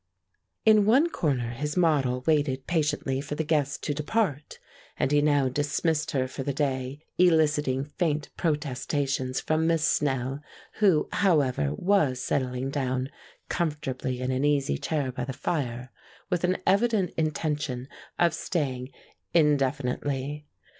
In 0.65 0.87
one 0.87 1.11
corner 1.11 1.51
his 1.51 1.77
model 1.77 2.23
waited 2.25 2.65
patiently 2.65 3.21
for 3.21 3.35
the 3.35 3.43
guests 3.43 3.77
to 3.77 3.93
depart, 3.93 4.57
and 4.97 5.11
he 5.11 5.21
now 5.21 5.47
dismissed 5.47 6.09
her 6.09 6.27
for 6.27 6.41
the 6.41 6.55
day, 6.55 7.05
eliciting 7.19 7.85
faint 7.85 8.29
protestations 8.35 9.39
from 9.39 9.67
Miss 9.67 9.85
Snell, 9.87 10.39
who, 10.79 11.07
however, 11.11 11.75
was 11.75 12.19
settling 12.19 12.71
down 12.71 13.11
comfortably 13.47 14.19
in 14.21 14.31
an 14.31 14.43
easy 14.43 14.79
chair 14.79 15.11
by 15.11 15.23
the 15.23 15.33
fire, 15.33 15.91
with 16.31 16.43
an 16.43 16.57
evident 16.65 17.11
intention 17.11 17.87
of 18.17 18.33
staying 18.33 18.89
indefinitely. 19.35 20.47